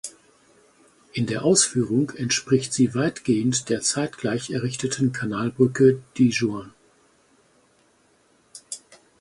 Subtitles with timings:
[1.13, 6.73] In der Ausführung entspricht sie weitgehend der zeitgleich errichteten Kanalbrücke Digoin.